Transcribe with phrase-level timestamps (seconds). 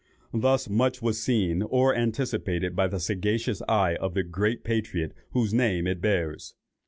[0.33, 5.53] Thus much was seen or anticipated by the sagacious eye of the great patriot whose
[5.53, 6.55] name it bears.